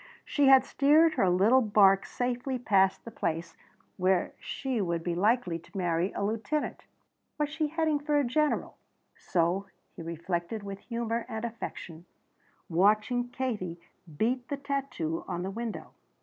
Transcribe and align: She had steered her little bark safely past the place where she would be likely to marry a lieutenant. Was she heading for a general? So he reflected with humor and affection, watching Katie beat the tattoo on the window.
She 0.25 0.47
had 0.47 0.65
steered 0.65 1.13
her 1.13 1.29
little 1.29 1.61
bark 1.61 2.07
safely 2.07 2.57
past 2.57 3.05
the 3.05 3.11
place 3.11 3.55
where 3.97 4.33
she 4.39 4.81
would 4.81 5.03
be 5.03 5.13
likely 5.13 5.59
to 5.59 5.77
marry 5.77 6.11
a 6.13 6.23
lieutenant. 6.23 6.85
Was 7.37 7.49
she 7.49 7.67
heading 7.67 7.99
for 7.99 8.17
a 8.17 8.23
general? 8.23 8.79
So 9.15 9.67
he 9.95 10.01
reflected 10.01 10.63
with 10.63 10.79
humor 10.79 11.27
and 11.29 11.45
affection, 11.45 12.05
watching 12.67 13.29
Katie 13.29 13.79
beat 14.17 14.47
the 14.47 14.57
tattoo 14.57 15.23
on 15.27 15.43
the 15.43 15.51
window. 15.51 15.93